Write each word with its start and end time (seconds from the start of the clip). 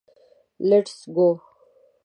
لېټس 0.67 0.99
ګو. 1.15 1.29